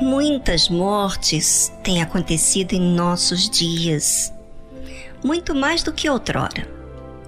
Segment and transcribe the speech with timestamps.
[0.00, 4.32] Muitas mortes têm acontecido em nossos dias,
[5.24, 6.68] muito mais do que outrora.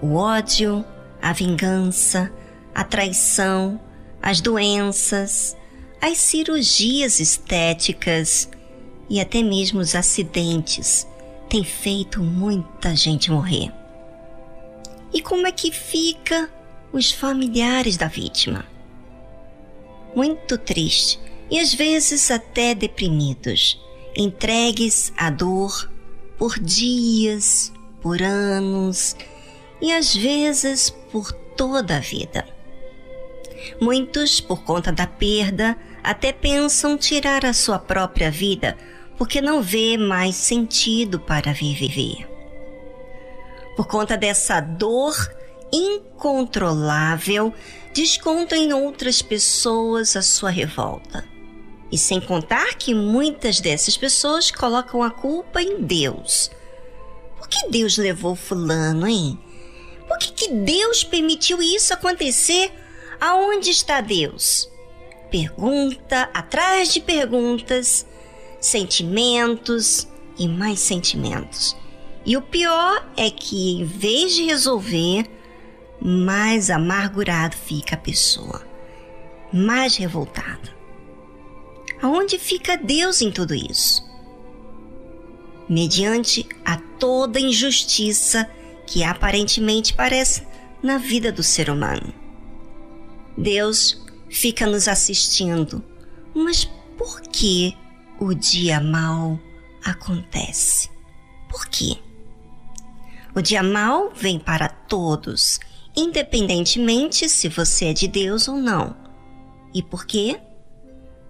[0.01, 0.85] O ódio,
[1.21, 2.31] a vingança,
[2.73, 3.81] a traição,
[4.23, 5.57] as doenças,
[6.01, 8.49] as cirurgias estéticas
[9.11, 11.05] e até mesmo os acidentes
[11.49, 13.73] têm feito muita gente morrer.
[15.13, 16.49] E como é que fica
[16.97, 18.65] os familiares da vítima?
[20.15, 23.79] Muito triste e às vezes até deprimidos,
[24.17, 25.91] entregues à dor
[26.39, 29.15] por dias, por anos
[29.81, 32.47] e às vezes por toda a vida.
[33.81, 38.77] Muitos, por conta da perda, até pensam tirar a sua própria vida
[39.19, 42.27] porque não vê mais sentido para viver.
[43.77, 45.15] Por conta dessa dor
[45.73, 47.53] incontrolável,
[47.93, 51.25] descontam em outras pessoas a sua revolta
[51.91, 56.51] e sem contar que muitas dessas pessoas colocam a culpa em Deus.
[57.39, 59.39] Por que Deus levou Fulano, hein?
[60.09, 62.73] Por que, que Deus permitiu isso acontecer?
[63.21, 64.69] Aonde está Deus?
[65.31, 68.07] Pergunta atrás de perguntas,
[68.61, 70.07] sentimentos
[70.39, 71.77] e mais sentimentos.
[72.25, 75.27] E o pior é que, em vez de resolver,
[76.01, 78.65] mais amargurado fica a pessoa,
[79.53, 80.75] mais revoltada.
[82.03, 84.05] Aonde fica Deus em tudo isso?
[85.69, 88.49] Mediante a toda injustiça
[88.87, 90.47] que aparentemente parece
[90.83, 92.15] na vida do ser humano.
[93.37, 95.83] Deus fica nos assistindo,
[96.35, 96.65] mas
[96.97, 97.77] por que
[98.21, 99.39] o dia mal
[99.85, 100.91] acontece?
[101.49, 101.97] Por quê?
[103.35, 105.61] O dia mal vem para todos,
[105.97, 108.95] independentemente se você é de Deus ou não.
[109.75, 110.39] E por quê?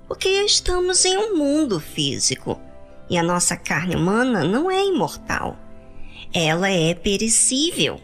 [0.08, 2.60] porque estamos em um mundo físico
[3.10, 5.56] e a nossa carne humana não é imortal.
[6.32, 8.00] Ela é perecível.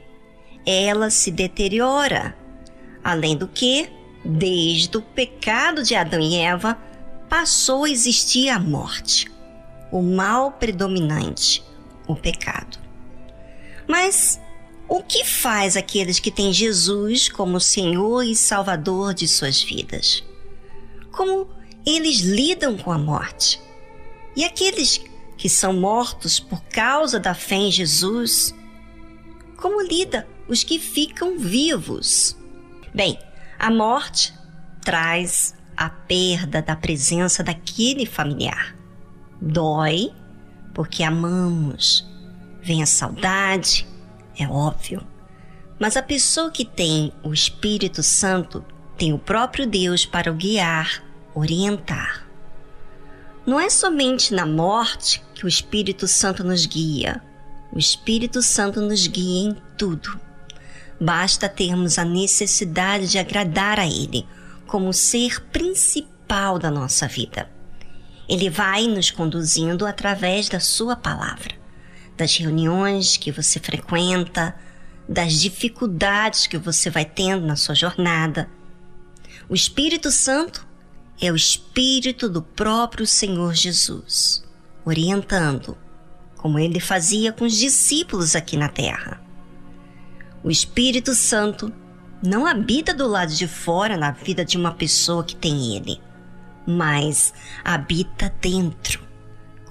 [0.66, 2.36] Ela se deteriora.
[3.02, 3.88] Além do que,
[4.24, 6.78] desde o pecado de Adão e Eva,
[7.28, 9.30] passou a existir a morte,
[9.90, 11.64] o mal predominante,
[12.06, 12.78] o pecado.
[13.88, 14.40] Mas
[14.92, 20.22] o que faz aqueles que têm Jesus como Senhor e Salvador de suas vidas?
[21.10, 21.48] Como
[21.86, 23.58] eles lidam com a morte.
[24.36, 25.00] E aqueles
[25.38, 28.54] que são mortos por causa da fé em Jesus,
[29.56, 32.36] como lida os que ficam vivos?
[32.94, 33.18] Bem,
[33.58, 34.34] a morte
[34.84, 38.76] traz a perda da presença daquele familiar.
[39.40, 40.12] Dói
[40.74, 42.06] porque amamos.
[42.62, 43.86] Vem a saudade,
[44.42, 45.02] é óbvio.
[45.78, 48.64] Mas a pessoa que tem o Espírito Santo
[48.96, 51.02] tem o próprio Deus para o guiar,
[51.34, 52.26] orientar.
[53.44, 57.20] Não é somente na morte que o Espírito Santo nos guia.
[57.72, 60.20] O Espírito Santo nos guia em tudo.
[61.00, 64.24] Basta termos a necessidade de agradar a Ele
[64.66, 67.50] como ser principal da nossa vida.
[68.28, 71.54] Ele vai nos conduzindo através da Sua palavra,
[72.22, 74.54] das reuniões que você frequenta,
[75.08, 78.48] das dificuldades que você vai tendo na sua jornada.
[79.48, 80.64] O Espírito Santo
[81.20, 84.44] é o Espírito do próprio Senhor Jesus,
[84.84, 85.76] orientando,
[86.36, 89.20] como ele fazia com os discípulos aqui na terra.
[90.44, 91.72] O Espírito Santo
[92.22, 96.00] não habita do lado de fora na vida de uma pessoa que tem ele,
[96.64, 97.34] mas
[97.64, 99.00] habita dentro,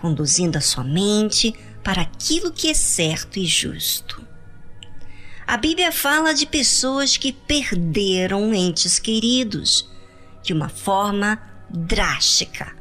[0.01, 4.25] conduzindo a sua mente para aquilo que é certo e justo.
[5.47, 9.89] A Bíblia fala de pessoas que perderam entes queridos
[10.41, 12.75] de uma forma drástica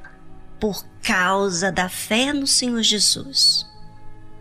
[0.61, 3.67] por causa da fé no Senhor Jesus.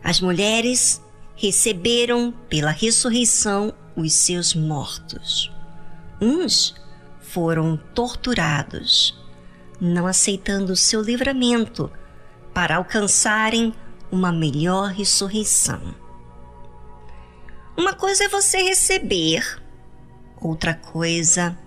[0.03, 1.02] As mulheres
[1.36, 5.52] receberam pela ressurreição os seus mortos.
[6.22, 6.76] Uns
[7.22, 9.17] foram torturados,
[9.79, 11.91] não aceitando o seu livramento
[12.53, 13.73] para alcançarem
[14.11, 15.82] uma melhor ressurreição.
[17.78, 19.61] Uma coisa é você receber,
[20.41, 21.58] outra coisa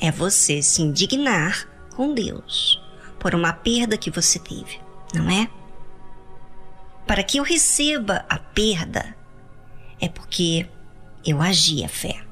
[0.00, 2.82] é você se indignar com Deus
[3.18, 4.80] por uma perda que você teve,
[5.14, 5.48] não é?
[7.06, 9.16] Para que eu receba a perda,
[10.00, 10.68] é porque
[11.24, 12.24] eu agi a fé.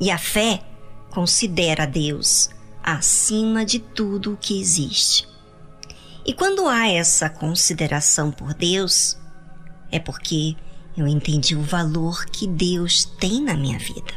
[0.00, 0.62] E a fé
[1.10, 2.50] considera Deus
[2.82, 5.26] acima de tudo o que existe.
[6.28, 9.16] E quando há essa consideração por Deus,
[9.90, 10.54] é porque
[10.94, 14.12] eu entendi o valor que Deus tem na minha vida.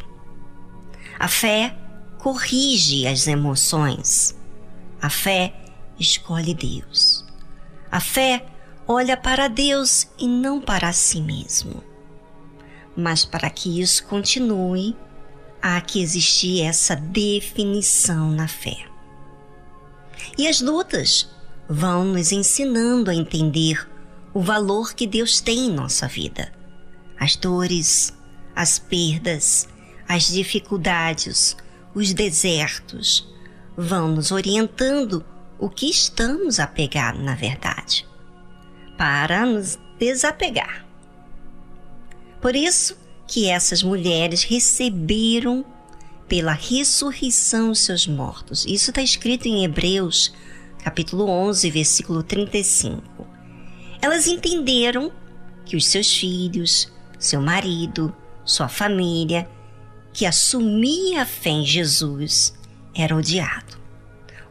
[1.18, 1.74] A fé
[2.18, 4.38] corrige as emoções.
[5.02, 5.54] A fé
[5.98, 7.26] escolhe Deus.
[7.90, 8.46] A fé
[8.86, 11.82] olha para Deus e não para si mesmo.
[12.94, 14.98] Mas para que isso continue,
[15.62, 18.86] há que existir essa definição na fé.
[20.38, 21.30] E as lutas
[21.74, 23.88] vão nos ensinando a entender
[24.34, 26.52] o valor que Deus tem em nossa vida.
[27.18, 28.14] As dores,
[28.54, 29.70] as perdas,
[30.06, 31.56] as dificuldades,
[31.96, 33.26] os desertos
[33.78, 35.24] vão nos orientando
[35.58, 38.06] o que estamos a pegar na verdade,
[38.98, 40.86] para nos desapegar.
[42.42, 45.64] Por isso que essas mulheres receberam
[46.28, 48.66] pela ressurreição os seus mortos.
[48.66, 50.34] Isso está escrito em Hebreus,
[50.84, 53.28] capítulo 11, versículo 35.
[54.02, 55.12] Elas entenderam
[55.66, 58.14] que os seus filhos, seu marido,
[58.44, 59.48] sua família,
[60.12, 62.54] que assumia a fé em Jesus,
[62.94, 63.80] era odiado.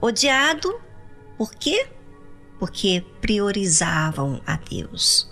[0.00, 0.72] Odiado
[1.36, 1.88] por quê?
[2.58, 5.26] Porque priorizavam a Deus.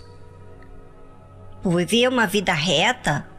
[1.61, 3.29] Por viver uma vida reta,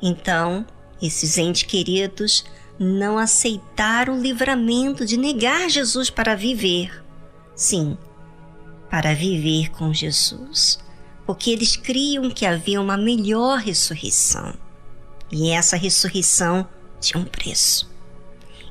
[0.00, 0.66] então
[1.02, 2.44] esses entes queridos
[2.82, 7.04] não aceitaram o livramento de negar Jesus para viver.
[7.54, 7.98] Sim,
[8.88, 10.78] para viver com Jesus,
[11.26, 14.54] porque eles criam que havia uma melhor ressurreição.
[15.30, 16.66] E essa ressurreição
[16.98, 17.86] tinha um preço.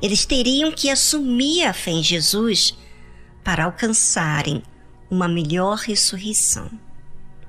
[0.02, 2.76] Eles teriam que assumir a fé em Jesus
[3.44, 4.64] para alcançarem
[5.08, 6.68] uma melhor ressurreição.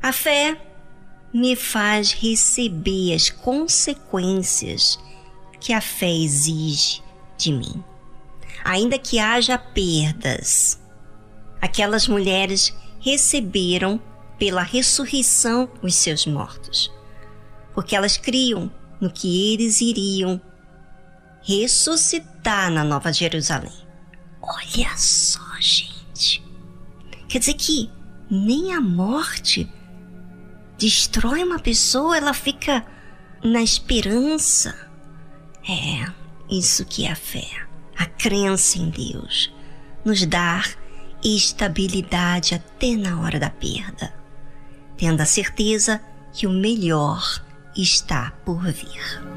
[0.02, 0.60] A fé
[1.32, 4.98] me faz receber as consequências
[5.60, 7.02] que a fé exige
[7.36, 7.84] de mim.
[8.64, 10.80] Ainda que haja perdas,
[11.60, 14.00] aquelas mulheres receberam
[14.38, 16.90] pela ressurreição os seus mortos,
[17.74, 18.70] porque elas criam
[19.00, 20.40] no que eles iriam
[21.42, 23.72] ressuscitar na Nova Jerusalém.
[24.42, 26.42] Olha só, gente.
[27.28, 27.90] Quer dizer que
[28.30, 29.70] nem a morte
[30.78, 32.84] destrói uma pessoa, ela fica
[33.44, 34.89] na esperança.
[35.70, 36.04] É,
[36.50, 37.46] isso que é a fé.
[37.96, 39.54] A crença em Deus
[40.04, 40.64] nos dá
[41.22, 44.12] estabilidade até na hora da perda,
[44.96, 46.00] tendo a certeza
[46.32, 47.22] que o melhor
[47.76, 49.29] está por vir.